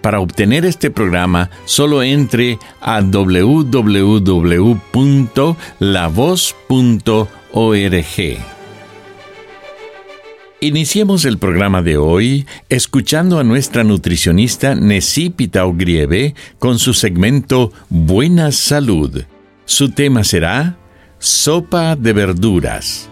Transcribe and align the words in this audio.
Para 0.00 0.20
obtener 0.20 0.64
este 0.64 0.90
programa, 0.90 1.50
solo 1.64 2.02
entre 2.02 2.58
a 2.80 3.00
www.lavoz.org. 3.02 4.20
Iniciemos 10.62 11.24
el 11.24 11.38
programa 11.38 11.80
de 11.80 11.96
hoy 11.96 12.46
escuchando 12.68 13.38
a 13.38 13.44
nuestra 13.44 13.82
nutricionista 13.82 14.74
Necipita 14.74 15.64
Ogrieve 15.64 16.34
con 16.58 16.78
su 16.78 16.92
segmento 16.92 17.72
Buena 17.88 18.52
Salud. 18.52 19.24
Su 19.64 19.90
tema 19.90 20.22
será 20.22 20.76
Sopa 21.18 21.96
de 21.96 22.12
Verduras. 22.12 23.09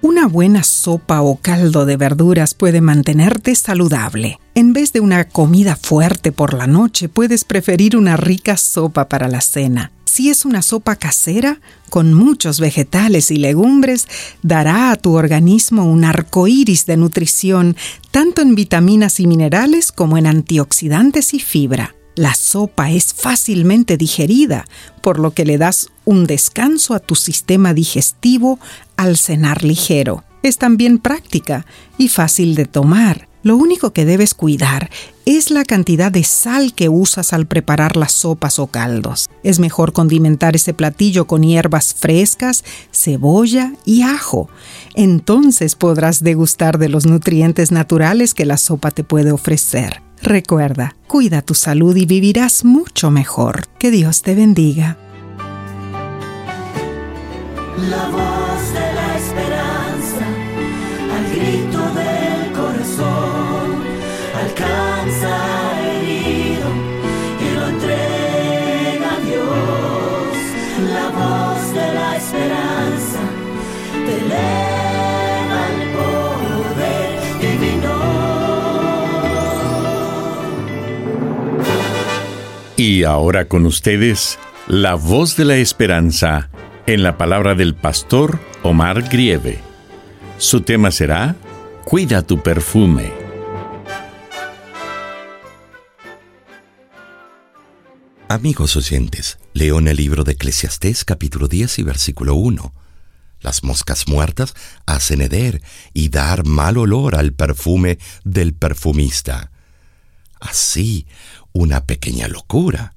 Una 0.00 0.28
buena 0.28 0.62
sopa 0.62 1.22
o 1.22 1.40
caldo 1.42 1.84
de 1.84 1.96
verduras 1.96 2.54
puede 2.54 2.80
mantenerte 2.80 3.56
saludable. 3.56 4.38
En 4.54 4.72
vez 4.72 4.92
de 4.92 5.00
una 5.00 5.24
comida 5.28 5.74
fuerte 5.74 6.30
por 6.30 6.54
la 6.54 6.68
noche, 6.68 7.08
puedes 7.08 7.42
preferir 7.42 7.96
una 7.96 8.16
rica 8.16 8.56
sopa 8.56 9.08
para 9.08 9.26
la 9.26 9.40
cena. 9.40 9.90
Si 10.04 10.30
es 10.30 10.44
una 10.44 10.62
sopa 10.62 10.94
casera, 10.94 11.60
con 11.90 12.14
muchos 12.14 12.60
vegetales 12.60 13.32
y 13.32 13.38
legumbres, 13.38 14.06
dará 14.40 14.92
a 14.92 14.96
tu 14.96 15.14
organismo 15.14 15.84
un 15.84 16.04
arco 16.04 16.46
iris 16.46 16.86
de 16.86 16.96
nutrición, 16.96 17.76
tanto 18.12 18.40
en 18.40 18.54
vitaminas 18.54 19.18
y 19.18 19.26
minerales 19.26 19.90
como 19.90 20.16
en 20.16 20.28
antioxidantes 20.28 21.34
y 21.34 21.40
fibra. 21.40 21.96
La 22.14 22.34
sopa 22.34 22.90
es 22.90 23.14
fácilmente 23.14 23.96
digerida, 23.96 24.64
por 25.02 25.20
lo 25.20 25.32
que 25.32 25.44
le 25.44 25.56
das 25.56 25.88
un 26.04 26.26
descanso 26.26 26.94
a 26.94 26.98
tu 26.98 27.14
sistema 27.14 27.74
digestivo 27.74 28.58
al 28.98 29.16
cenar 29.16 29.64
ligero. 29.64 30.24
Es 30.42 30.58
también 30.58 30.98
práctica 30.98 31.64
y 31.96 32.08
fácil 32.08 32.54
de 32.54 32.66
tomar. 32.66 33.28
Lo 33.42 33.56
único 33.56 33.92
que 33.92 34.04
debes 34.04 34.34
cuidar 34.34 34.90
es 35.24 35.50
la 35.50 35.64
cantidad 35.64 36.10
de 36.10 36.24
sal 36.24 36.74
que 36.74 36.88
usas 36.88 37.32
al 37.32 37.46
preparar 37.46 37.96
las 37.96 38.12
sopas 38.12 38.58
o 38.58 38.66
caldos. 38.66 39.30
Es 39.42 39.60
mejor 39.60 39.92
condimentar 39.92 40.56
ese 40.56 40.74
platillo 40.74 41.26
con 41.26 41.42
hierbas 41.42 41.94
frescas, 41.94 42.64
cebolla 42.92 43.72
y 43.84 44.02
ajo. 44.02 44.48
Entonces 44.94 45.76
podrás 45.76 46.22
degustar 46.22 46.78
de 46.78 46.88
los 46.88 47.06
nutrientes 47.06 47.70
naturales 47.70 48.34
que 48.34 48.44
la 48.44 48.56
sopa 48.56 48.90
te 48.90 49.04
puede 49.04 49.32
ofrecer. 49.32 50.02
Recuerda, 50.20 50.96
cuida 51.06 51.42
tu 51.42 51.54
salud 51.54 51.94
y 51.96 52.06
vivirás 52.06 52.64
mucho 52.64 53.10
mejor. 53.10 53.68
Que 53.78 53.92
Dios 53.92 54.22
te 54.22 54.34
bendiga. 54.34 54.98
Y 82.78 83.02
ahora 83.02 83.48
con 83.48 83.66
ustedes, 83.66 84.38
la 84.68 84.94
voz 84.94 85.36
de 85.36 85.44
la 85.44 85.56
esperanza 85.56 86.48
en 86.86 87.02
la 87.02 87.18
palabra 87.18 87.56
del 87.56 87.74
pastor 87.74 88.38
Omar 88.62 89.02
Grieve. 89.08 89.58
Su 90.36 90.60
tema 90.60 90.92
será 90.92 91.34
Cuida 91.84 92.22
tu 92.22 92.40
perfume. 92.40 93.10
Amigos 98.28 98.76
oyentes, 98.76 99.40
leo 99.54 99.80
en 99.80 99.88
el 99.88 99.96
libro 99.96 100.22
de 100.22 100.34
Eclesiastés 100.34 101.04
capítulo 101.04 101.48
10 101.48 101.80
y 101.80 101.82
versículo 101.82 102.36
1. 102.36 102.72
Las 103.40 103.64
moscas 103.64 104.06
muertas 104.06 104.54
hacen 104.86 105.20
heder 105.20 105.62
y 105.94 106.10
dar 106.10 106.46
mal 106.46 106.76
olor 106.76 107.16
al 107.16 107.32
perfume 107.32 107.98
del 108.22 108.54
perfumista. 108.54 109.50
Así, 110.40 111.08
una 111.58 111.84
pequeña 111.84 112.28
locura, 112.28 112.94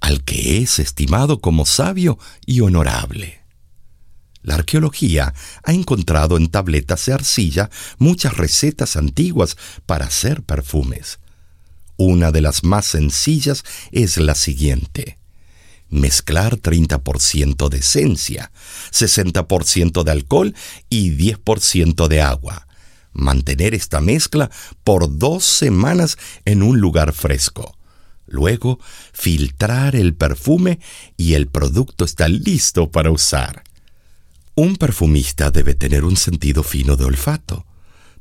al 0.00 0.24
que 0.24 0.58
es 0.58 0.78
estimado 0.78 1.40
como 1.40 1.64
sabio 1.64 2.18
y 2.44 2.60
honorable. 2.60 3.40
La 4.42 4.56
arqueología 4.56 5.32
ha 5.62 5.72
encontrado 5.72 6.36
en 6.36 6.48
tabletas 6.48 7.06
de 7.06 7.14
arcilla 7.14 7.70
muchas 7.96 8.36
recetas 8.36 8.96
antiguas 8.96 9.56
para 9.86 10.04
hacer 10.04 10.42
perfumes. 10.42 11.18
Una 11.96 12.30
de 12.30 12.42
las 12.42 12.62
más 12.62 12.84
sencillas 12.84 13.64
es 13.90 14.18
la 14.18 14.34
siguiente. 14.34 15.18
Mezclar 15.88 16.58
30% 16.58 17.70
de 17.70 17.78
esencia, 17.78 18.52
60% 18.92 20.02
de 20.02 20.10
alcohol 20.10 20.54
y 20.90 21.12
10% 21.12 22.06
de 22.08 22.20
agua. 22.20 22.66
Mantener 23.14 23.74
esta 23.74 24.02
mezcla 24.02 24.50
por 24.82 25.18
dos 25.18 25.44
semanas 25.44 26.18
en 26.44 26.62
un 26.62 26.80
lugar 26.80 27.14
fresco. 27.14 27.73
Luego, 28.34 28.80
filtrar 29.12 29.94
el 29.94 30.14
perfume 30.14 30.80
y 31.16 31.34
el 31.34 31.46
producto 31.46 32.04
está 32.04 32.28
listo 32.28 32.90
para 32.90 33.12
usar. 33.12 33.62
Un 34.56 34.74
perfumista 34.76 35.52
debe 35.52 35.74
tener 35.74 36.04
un 36.04 36.16
sentido 36.16 36.64
fino 36.64 36.96
de 36.96 37.04
olfato. 37.04 37.64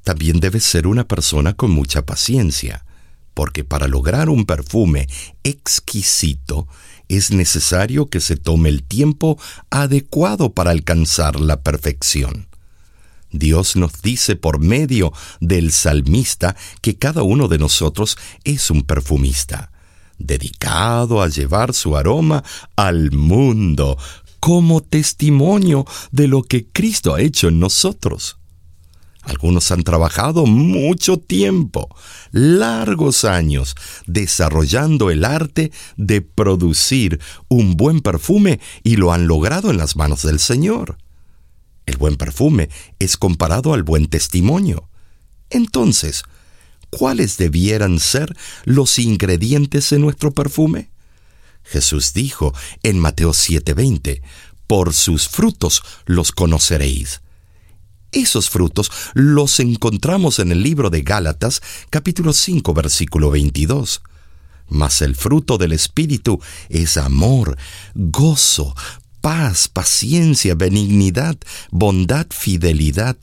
También 0.04 0.40
debe 0.40 0.60
ser 0.60 0.86
una 0.86 1.08
persona 1.08 1.54
con 1.54 1.72
mucha 1.72 2.06
paciencia, 2.06 2.86
porque 3.34 3.64
para 3.64 3.88
lograr 3.88 4.30
un 4.30 4.46
perfume 4.46 5.08
exquisito 5.44 6.68
es 7.10 7.32
necesario 7.32 8.10
que 8.10 8.20
se 8.20 8.38
tome 8.38 8.70
el 8.70 8.84
tiempo 8.84 9.40
adecuado 9.72 10.54
para 10.54 10.70
alcanzar 10.70 11.40
la 11.40 11.62
perfección. 11.64 12.48
Dios 13.32 13.76
nos 13.76 14.04
dice 14.04 14.36
por 14.36 14.60
medio 14.60 15.12
del 15.40 15.72
salmista 15.72 16.56
que 16.82 16.98
cada 17.00 17.24
uno 17.24 17.48
de 17.48 17.58
nosotros 17.58 18.16
es 18.44 18.70
un 18.70 18.84
perfumista 18.84 19.73
dedicado 20.18 21.22
a 21.22 21.28
llevar 21.28 21.74
su 21.74 21.96
aroma 21.98 22.44
al 22.76 23.12
mundo 23.12 23.98
como 24.40 24.82
testimonio 24.82 25.86
de 26.12 26.28
lo 26.28 26.44
que 26.44 26.68
Cristo 26.68 27.16
ha 27.16 27.22
hecho 27.22 27.48
en 27.48 27.60
nosotros. 27.60 28.38
Algunos 29.24 29.72
han 29.72 29.84
trabajado 29.84 30.46
mucho 30.46 31.18
tiempo, 31.18 31.88
largos 32.32 33.24
años, 33.24 33.76
desarrollando 34.06 35.12
el 35.12 35.24
arte 35.24 35.72
de 35.96 36.22
producir 36.22 37.22
un 37.48 37.78
buen 37.78 38.02
perfume 38.02 38.60
y 38.84 38.98
lo 38.98 39.14
han 39.14 39.28
logrado 39.28 39.72
en 39.72 39.78
las 39.78 39.96
manos 39.96 40.24
del 40.24 40.40
Señor. 40.40 40.98
El 41.86 41.96
buen 41.96 42.18
perfume 42.18 42.70
es 43.00 43.16
comparado 43.16 43.74
al 43.74 43.84
buen 43.84 44.08
testimonio. 44.08 44.90
Entonces, 45.50 46.24
cuáles 46.98 47.38
debieran 47.38 48.00
ser 48.00 48.36
los 48.66 49.00
ingredientes 49.00 49.90
de 49.90 50.00
nuestro 50.00 50.32
perfume? 50.32 50.90
Jesús 51.64 52.14
dijo 52.14 52.54
en 52.84 53.00
Mateo 53.00 53.32
7:20, 53.32 54.22
Por 54.68 54.94
sus 54.94 55.28
frutos 55.28 55.84
los 56.06 56.32
conoceréis. 56.32 57.22
Esos 58.12 58.50
frutos 58.50 58.92
los 59.14 59.60
encontramos 59.60 60.40
en 60.40 60.52
el 60.52 60.62
libro 60.62 60.90
de 60.90 61.02
Gálatas, 61.02 61.62
capítulo 61.90 62.32
5, 62.32 62.74
versículo 62.74 63.32
22. 63.32 64.02
Mas 64.70 65.02
el 65.02 65.16
fruto 65.16 65.58
del 65.58 65.72
Espíritu 65.72 66.40
es 66.70 66.98
amor, 66.98 67.58
gozo, 67.96 68.76
paz, 69.22 69.68
paciencia, 69.68 70.54
benignidad, 70.54 71.38
bondad, 71.72 72.28
fidelidad, 72.30 73.18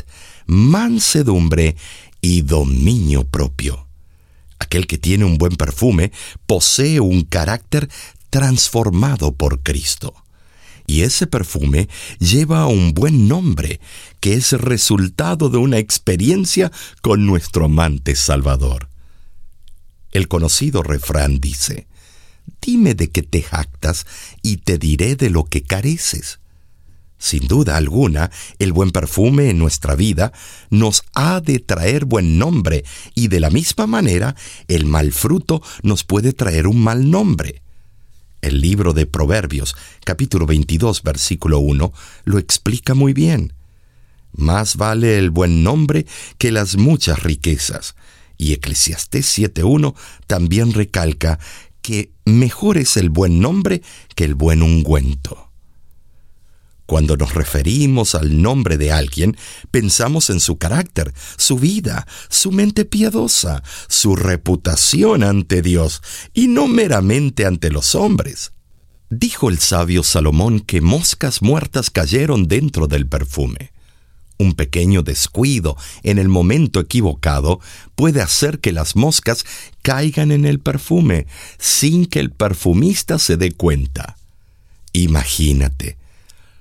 mansedumbre 0.46 1.76
y 2.20 2.42
dominio 2.42 3.24
propio. 3.24 3.86
Aquel 4.58 4.86
que 4.86 4.98
tiene 4.98 5.24
un 5.24 5.38
buen 5.38 5.56
perfume 5.56 6.12
posee 6.46 7.00
un 7.00 7.22
carácter 7.22 7.88
transformado 8.28 9.32
por 9.32 9.62
Cristo. 9.62 10.14
Y 10.86 11.02
ese 11.02 11.26
perfume 11.26 11.88
lleva 12.18 12.66
un 12.66 12.94
buen 12.94 13.28
nombre, 13.28 13.80
que 14.18 14.34
es 14.34 14.52
resultado 14.52 15.48
de 15.48 15.58
una 15.58 15.78
experiencia 15.78 16.72
con 17.00 17.26
nuestro 17.26 17.66
amante 17.66 18.16
Salvador. 18.16 18.88
El 20.10 20.26
conocido 20.26 20.82
refrán 20.82 21.40
dice, 21.40 21.86
Dime 22.60 22.94
de 22.94 23.10
qué 23.10 23.22
te 23.22 23.42
jactas 23.42 24.06
y 24.42 24.58
te 24.58 24.78
diré 24.78 25.16
de 25.16 25.30
lo 25.30 25.44
que 25.44 25.62
careces. 25.62 26.40
Sin 27.20 27.46
duda 27.46 27.76
alguna, 27.76 28.30
el 28.58 28.72
buen 28.72 28.92
perfume 28.92 29.50
en 29.50 29.58
nuestra 29.58 29.94
vida 29.94 30.32
nos 30.70 31.04
ha 31.12 31.42
de 31.42 31.58
traer 31.58 32.06
buen 32.06 32.38
nombre 32.38 32.82
y 33.14 33.28
de 33.28 33.40
la 33.40 33.50
misma 33.50 33.86
manera 33.86 34.34
el 34.68 34.86
mal 34.86 35.12
fruto 35.12 35.62
nos 35.82 36.02
puede 36.02 36.32
traer 36.32 36.66
un 36.66 36.82
mal 36.82 37.10
nombre. 37.10 37.60
El 38.40 38.62
libro 38.62 38.94
de 38.94 39.04
Proverbios, 39.04 39.76
capítulo 40.02 40.46
22, 40.46 41.02
versículo 41.02 41.58
1, 41.58 41.92
lo 42.24 42.38
explica 42.38 42.94
muy 42.94 43.12
bien. 43.12 43.52
Más 44.32 44.76
vale 44.76 45.18
el 45.18 45.28
buen 45.28 45.62
nombre 45.62 46.06
que 46.38 46.50
las 46.50 46.78
muchas 46.78 47.22
riquezas. 47.22 47.96
Y 48.38 48.54
Eclesiastés 48.54 49.38
7.1 49.38 49.94
también 50.26 50.72
recalca 50.72 51.38
que 51.82 52.12
mejor 52.24 52.78
es 52.78 52.96
el 52.96 53.10
buen 53.10 53.40
nombre 53.40 53.82
que 54.14 54.24
el 54.24 54.34
buen 54.34 54.62
ungüento. 54.62 55.49
Cuando 56.90 57.16
nos 57.16 57.34
referimos 57.34 58.16
al 58.16 58.42
nombre 58.42 58.76
de 58.76 58.90
alguien, 58.90 59.36
pensamos 59.70 60.28
en 60.28 60.40
su 60.40 60.58
carácter, 60.58 61.14
su 61.36 61.56
vida, 61.56 62.04
su 62.28 62.50
mente 62.50 62.84
piadosa, 62.84 63.62
su 63.86 64.16
reputación 64.16 65.22
ante 65.22 65.62
Dios, 65.62 66.02
y 66.34 66.48
no 66.48 66.66
meramente 66.66 67.46
ante 67.46 67.70
los 67.70 67.94
hombres. 67.94 68.50
Dijo 69.08 69.50
el 69.50 69.60
sabio 69.60 70.02
Salomón 70.02 70.58
que 70.58 70.80
moscas 70.80 71.42
muertas 71.42 71.90
cayeron 71.90 72.48
dentro 72.48 72.88
del 72.88 73.06
perfume. 73.06 73.70
Un 74.38 74.54
pequeño 74.54 75.04
descuido 75.04 75.76
en 76.02 76.18
el 76.18 76.28
momento 76.28 76.80
equivocado 76.80 77.60
puede 77.94 78.20
hacer 78.20 78.58
que 78.58 78.72
las 78.72 78.96
moscas 78.96 79.44
caigan 79.82 80.32
en 80.32 80.44
el 80.44 80.58
perfume 80.58 81.28
sin 81.56 82.06
que 82.06 82.18
el 82.18 82.32
perfumista 82.32 83.20
se 83.20 83.36
dé 83.36 83.52
cuenta. 83.52 84.16
Imagínate, 84.92 85.99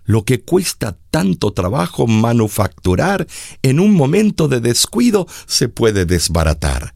lo 0.10 0.26
que 0.26 0.42
cuesta 0.42 0.98
tanto 1.12 1.52
trabajo 1.52 2.08
manufacturar 2.08 3.28
en 3.62 3.80
un 3.80 3.94
momento 3.94 4.48
de 4.48 4.60
descuido 4.60 5.28
se 5.46 5.70
puede 5.70 6.08
desbaratar. 6.08 6.96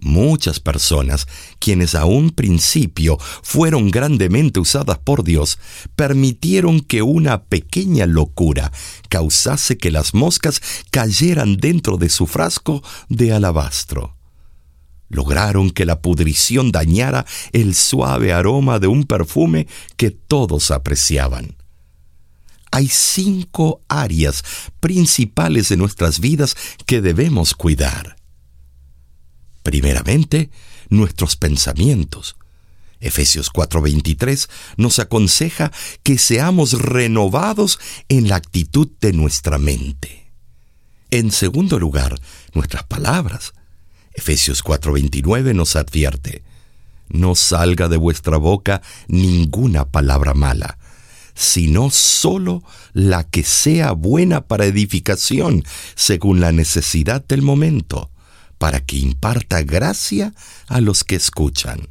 Muchas 0.00 0.58
personas, 0.58 1.28
quienes 1.58 1.94
a 1.94 2.06
un 2.06 2.30
principio 2.30 3.18
fueron 3.42 3.90
grandemente 3.90 4.60
usadas 4.60 4.96
por 4.98 5.24
Dios, 5.24 5.58
permitieron 5.94 6.80
que 6.80 7.02
una 7.02 7.42
pequeña 7.42 8.06
locura 8.06 8.72
causase 9.10 9.76
que 9.76 9.90
las 9.90 10.14
moscas 10.14 10.62
cayeran 10.90 11.58
dentro 11.58 11.98
de 11.98 12.08
su 12.08 12.26
frasco 12.26 12.82
de 13.10 13.34
alabastro. 13.34 14.16
Lograron 15.10 15.70
que 15.70 15.84
la 15.84 16.00
pudrición 16.00 16.72
dañara 16.72 17.26
el 17.52 17.74
suave 17.74 18.32
aroma 18.32 18.78
de 18.78 18.86
un 18.86 19.04
perfume 19.04 19.66
que 19.98 20.10
todos 20.10 20.70
apreciaban 20.70 21.61
hay 22.72 22.88
cinco 22.88 23.82
áreas 23.86 24.42
principales 24.80 25.68
de 25.68 25.76
nuestras 25.76 26.18
vidas 26.18 26.56
que 26.86 27.00
debemos 27.00 27.54
cuidar. 27.54 28.16
Primeramente, 29.62 30.50
nuestros 30.88 31.36
pensamientos. 31.36 32.34
Efesios 32.98 33.50
4:23 33.50 34.48
nos 34.76 34.98
aconseja 34.98 35.70
que 36.02 36.18
seamos 36.18 36.72
renovados 36.72 37.78
en 38.08 38.28
la 38.28 38.36
actitud 38.36 38.88
de 39.00 39.12
nuestra 39.12 39.58
mente. 39.58 40.32
En 41.10 41.30
segundo 41.30 41.78
lugar, 41.78 42.18
nuestras 42.54 42.84
palabras. 42.84 43.52
Efesios 44.14 44.62
4:29 44.62 45.54
nos 45.54 45.76
advierte, 45.76 46.42
no 47.08 47.34
salga 47.34 47.88
de 47.88 47.98
vuestra 47.98 48.38
boca 48.38 48.82
ninguna 49.08 49.84
palabra 49.84 50.32
mala, 50.32 50.78
sino 51.34 51.90
sólo 51.90 52.62
la 52.92 53.24
que 53.24 53.42
sea 53.42 53.92
buena 53.92 54.42
para 54.42 54.66
edificación, 54.66 55.64
según 55.94 56.40
la 56.40 56.52
necesidad 56.52 57.24
del 57.26 57.42
momento, 57.42 58.10
para 58.58 58.84
que 58.84 58.96
imparta 58.96 59.62
gracia 59.62 60.34
a 60.68 60.80
los 60.80 61.04
que 61.04 61.16
escuchan. 61.16 61.88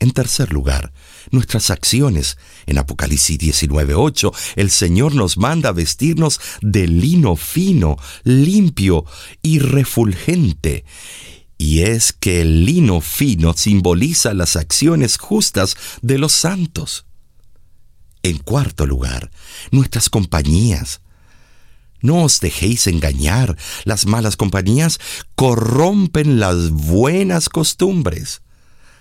En 0.00 0.12
tercer 0.12 0.50
lugar, 0.50 0.92
nuestras 1.30 1.70
acciones. 1.70 2.38
En 2.64 2.78
Apocalipsis 2.78 3.38
19:8, 3.38 4.32
el 4.56 4.70
Señor 4.70 5.14
nos 5.14 5.36
manda 5.36 5.72
vestirnos 5.72 6.40
de 6.62 6.88
lino 6.88 7.36
fino, 7.36 7.98
limpio 8.24 9.04
y 9.42 9.58
refulgente. 9.58 10.86
Y 11.58 11.80
es 11.80 12.14
que 12.14 12.40
el 12.40 12.64
lino 12.64 13.02
fino 13.02 13.52
simboliza 13.54 14.32
las 14.32 14.56
acciones 14.56 15.18
justas 15.18 15.76
de 16.00 16.16
los 16.16 16.32
santos. 16.32 17.04
En 18.22 18.38
cuarto 18.38 18.86
lugar, 18.86 19.30
nuestras 19.70 20.10
compañías. 20.10 21.00
No 22.02 22.24
os 22.24 22.40
dejéis 22.40 22.86
engañar, 22.86 23.56
las 23.84 24.06
malas 24.06 24.36
compañías 24.36 25.00
corrompen 25.34 26.40
las 26.40 26.70
buenas 26.70 27.48
costumbres. 27.48 28.42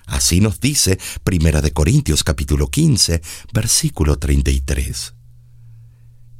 Así 0.06 0.42
nos 0.42 0.60
dice 0.60 1.00
Primera 1.24 1.62
de 1.62 1.72
Corintios 1.72 2.24
capítulo 2.24 2.68
15, 2.70 3.22
versículo 3.54 4.18
33. 4.18 5.14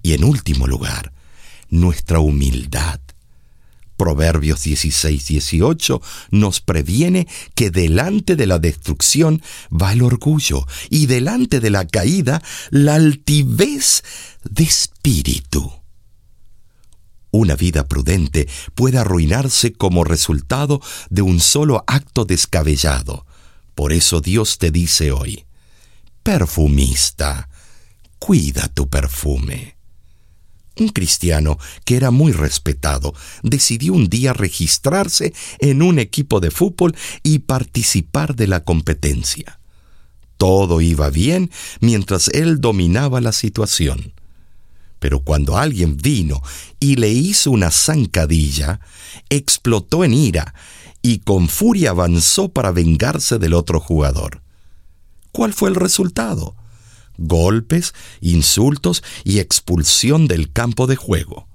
Y 0.02 0.14
en 0.14 0.24
último 0.24 0.66
lugar, 0.66 1.14
nuestra 1.70 2.20
humildad. 2.20 3.00
Proverbios 4.00 4.64
16, 4.64 5.28
18 5.28 6.02
nos 6.32 6.62
previene 6.62 7.28
que 7.54 7.70
delante 7.70 8.38
de 8.38 8.48
la 8.48 8.58
destrucción 8.58 9.42
va 9.70 9.92
el 9.92 10.04
orgullo 10.04 10.66
y 10.90 11.08
delante 11.08 11.60
de 11.60 11.70
la 11.70 11.86
caída 11.86 12.42
la 12.70 12.96
altivez 12.96 14.06
de 14.50 14.64
espíritu. 14.64 15.74
Una 17.32 17.58
vida 17.58 17.90
prudente 17.90 18.48
puede 18.74 19.00
arruinarse 19.00 19.74
como 19.74 20.06
resultado 20.06 20.80
de 21.10 21.22
un 21.22 21.42
solo 21.42 21.84
acto 21.86 22.24
descabellado. 22.24 23.26
Por 23.76 23.92
eso 23.92 24.22
Dios 24.22 24.60
te 24.60 24.72
dice 24.72 25.12
hoy, 25.12 25.44
perfumista, 26.24 27.50
cuida 28.18 28.70
tu 28.70 28.88
perfume. 28.88 29.79
Un 30.80 30.90
cristiano 30.90 31.58
que 31.84 31.98
era 31.98 32.10
muy 32.10 32.32
respetado 32.32 33.14
decidió 33.44 33.94
un 33.94 34.08
día 34.08 34.32
registrarse 34.32 35.34
en 35.60 35.82
un 35.82 36.00
equipo 36.00 36.40
de 36.40 36.52
fútbol 36.52 36.96
y 37.22 37.40
participar 37.40 38.36
de 38.36 38.48
la 38.48 38.64
competencia. 38.64 39.60
Todo 40.38 40.80
iba 40.80 41.10
bien 41.10 41.52
mientras 41.82 42.30
él 42.30 42.62
dominaba 42.62 43.20
la 43.20 43.34
situación. 43.34 44.14
Pero 45.00 45.20
cuando 45.20 45.58
alguien 45.58 45.98
vino 45.98 46.42
y 46.80 46.96
le 46.96 47.10
hizo 47.10 47.52
una 47.52 47.72
zancadilla, 47.72 48.80
explotó 49.30 50.06
en 50.06 50.14
ira 50.14 50.54
y 51.02 51.20
con 51.20 51.50
furia 51.50 51.92
avanzó 51.92 52.50
para 52.50 52.72
vengarse 52.72 53.38
del 53.38 53.54
otro 53.54 53.82
jugador. 53.82 54.42
¿Cuál 55.34 55.54
fue 55.54 55.70
el 55.70 55.76
resultado? 55.76 56.56
Golpes, 57.20 57.94
insultos 58.22 59.04
y 59.24 59.40
expulsión 59.40 60.28
del 60.28 60.52
campo 60.52 60.88
de 60.88 60.96
juego. 60.96 61.48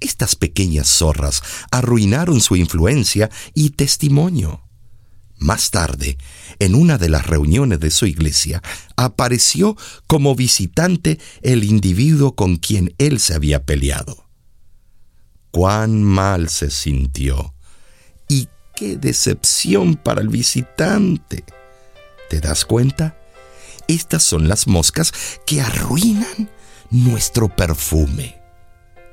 Estas 0.00 0.34
pequeñas 0.34 0.88
zorras 0.88 1.42
arruinaron 1.70 2.40
su 2.40 2.56
influencia 2.56 3.30
y 3.54 3.70
testimonio. 3.70 4.62
Más 5.38 5.70
tarde, 5.70 6.18
en 6.58 6.74
una 6.74 6.98
de 6.98 7.08
las 7.08 7.26
reuniones 7.26 7.80
de 7.80 7.90
su 7.90 8.06
iglesia, 8.06 8.62
apareció 8.96 9.76
como 10.06 10.34
visitante 10.34 11.18
el 11.42 11.64
individuo 11.64 12.34
con 12.34 12.56
quien 12.56 12.94
él 12.98 13.20
se 13.20 13.34
había 13.34 13.64
peleado. 13.64 14.26
Cuán 15.50 16.04
mal 16.04 16.48
se 16.48 16.70
sintió 16.70 17.54
y 18.28 18.48
qué 18.76 18.96
decepción 18.96 19.96
para 19.96 20.20
el 20.20 20.28
visitante. 20.28 21.44
¿Te 22.28 22.40
das 22.40 22.64
cuenta? 22.64 23.19
Estas 23.90 24.22
son 24.22 24.46
las 24.46 24.68
moscas 24.68 25.12
que 25.44 25.60
arruinan 25.60 26.48
nuestro 26.90 27.48
perfume. 27.48 28.40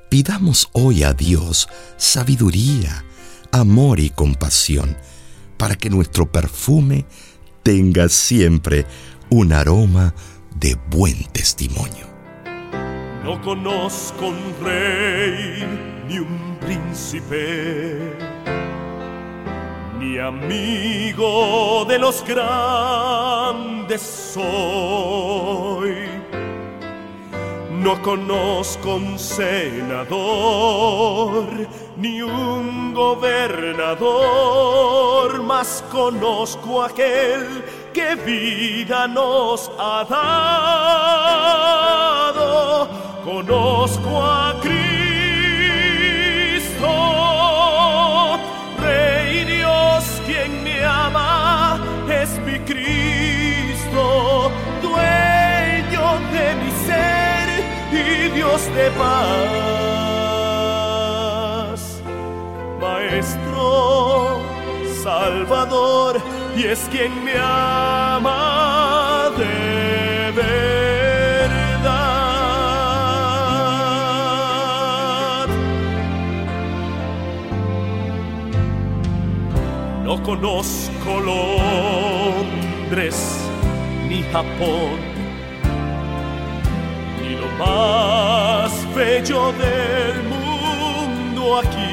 Pidamos 0.07 0.69
hoy 0.72 1.01
a 1.01 1.13
Dios 1.13 1.67
sabiduría, 1.98 3.03
amor 3.51 4.00
y 4.00 4.12
compasión 4.12 4.96
para 5.57 5.74
que 5.74 5.89
nuestro 5.89 6.31
perfume 6.31 7.07
tenga 7.63 8.07
siempre 8.07 8.86
un 9.31 9.51
aroma 9.51 10.13
de 10.55 10.77
buen 10.91 11.24
testimonio. 11.31 12.05
No 13.24 13.41
conozco 13.41 14.27
un 14.27 14.63
rey 14.63 15.65
ni 16.07 16.19
un 16.19 16.55
príncipe, 16.62 18.15
amigo 20.20 21.86
de 21.86 22.00
los 22.00 22.24
grandes 22.26 24.02
soy 24.34 26.08
no 27.88 28.02
conozco 28.02 28.96
un 28.96 29.18
senador 29.18 30.18
ni 31.96 32.22
un 32.22 32.94
gobernador, 32.94 34.12
mas 35.42 35.84
conozco 35.90 36.84
aquel 36.84 37.64
que 37.94 38.16
vida 38.16 39.08
nos 39.08 39.72
ha 39.80 40.04
dado. 42.34 42.90
Conozco 43.24 44.22
a 44.22 44.47
paz. 58.91 60.27
Maestro, 62.79 64.39
Salvador, 65.03 66.22
y 66.56 66.63
es 66.65 66.88
quien 66.91 67.24
me 67.24 67.34
ama 67.38 69.32
de 69.38 70.32
verdad. 70.32 70.67
No 80.03 80.22
conozco 80.24 81.20
Londres 82.89 83.15
ni 84.08 84.24
Japón 84.24 85.17
más 87.58 88.47
bello 88.98 89.54
del 89.54 90.24
mundo 90.24 91.60
aquí. 91.60 91.88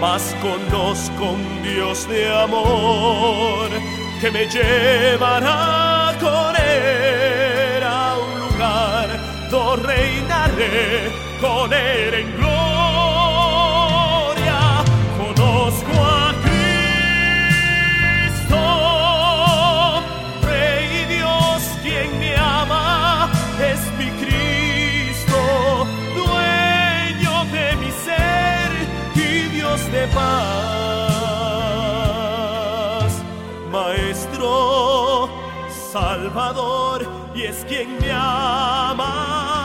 Más 0.00 0.34
conozco 0.42 1.22
un 1.30 1.62
Dios 1.62 2.08
de 2.08 2.28
amor 2.28 3.68
que 4.20 4.30
me 4.32 4.46
llevará 4.46 6.12
con 6.18 6.56
él 6.56 7.82
a 7.84 8.16
un 8.18 8.40
lugar 8.40 9.08
donde 9.50 9.86
reinaré 9.86 11.12
con 11.40 11.72
él 11.72 12.14
en 12.14 12.36
gloria. 12.36 12.61
Y 37.34 37.42
es 37.44 37.64
quien 37.64 37.98
me 37.98 38.12
ama 38.12 39.61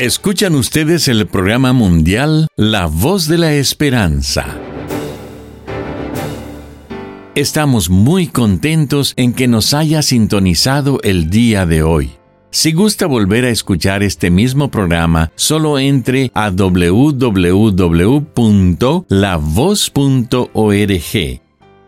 Escuchan 0.00 0.54
ustedes 0.54 1.08
el 1.08 1.26
programa 1.26 1.74
mundial 1.74 2.48
La 2.56 2.86
Voz 2.86 3.28
de 3.28 3.36
la 3.36 3.52
Esperanza. 3.52 4.46
Estamos 7.34 7.90
muy 7.90 8.26
contentos 8.26 9.12
en 9.16 9.34
que 9.34 9.46
nos 9.46 9.74
haya 9.74 10.00
sintonizado 10.00 11.00
el 11.02 11.28
día 11.28 11.66
de 11.66 11.82
hoy. 11.82 12.12
Si 12.50 12.72
gusta 12.72 13.04
volver 13.04 13.44
a 13.44 13.50
escuchar 13.50 14.02
este 14.02 14.30
mismo 14.30 14.70
programa, 14.70 15.32
solo 15.34 15.78
entre 15.78 16.30
a 16.32 16.48
www.lavoz.org. 16.48 17.50